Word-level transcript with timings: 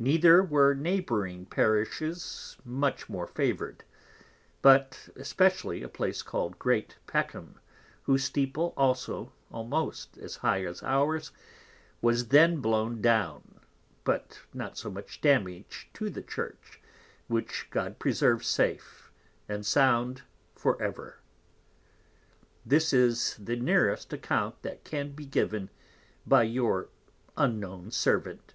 Neither 0.00 0.42
were 0.42 0.74
Neighbouring 0.74 1.46
Parishes 1.46 2.56
much 2.64 3.08
more 3.08 3.28
favoured; 3.28 3.84
but 4.62 5.10
especially, 5.14 5.80
a 5.84 5.88
place 5.88 6.22
called 6.22 6.58
Great 6.58 6.96
Peckham, 7.06 7.60
whose 8.02 8.24
Steeple 8.24 8.74
also, 8.76 9.30
almost 9.52 10.18
as 10.18 10.34
high 10.38 10.64
as 10.64 10.82
ours, 10.82 11.30
was 12.02 12.26
then 12.30 12.56
blown 12.56 13.00
down, 13.00 13.60
but 14.02 14.40
not 14.52 14.76
so 14.76 14.90
much 14.90 15.20
Damage 15.20 15.88
to 15.94 16.10
the 16.10 16.20
Church, 16.22 16.80
which 17.28 17.68
God 17.70 18.00
preserve 18.00 18.44
safe 18.44 19.12
and 19.48 19.64
sound 19.64 20.22
for 20.56 20.82
ever. 20.82 21.20
This 22.66 22.92
is 22.92 23.36
the 23.36 23.54
nearest 23.54 24.12
account 24.12 24.62
that 24.62 24.82
can 24.82 25.12
be 25.12 25.24
given, 25.26 25.70
by 26.26 26.42
your 26.42 26.88
unknown 27.36 27.92
Servant, 27.92 28.48
Tho. 28.48 28.54